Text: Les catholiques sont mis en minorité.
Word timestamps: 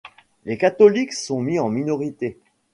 Les 0.45 0.57
catholiques 0.57 1.13
sont 1.13 1.39
mis 1.41 1.59
en 1.59 1.69
minorité. 1.69 2.39